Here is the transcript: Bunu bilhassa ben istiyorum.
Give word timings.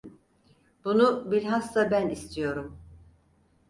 Bunu 0.85 1.31
bilhassa 1.31 1.91
ben 1.91 2.09
istiyorum. 2.09 2.77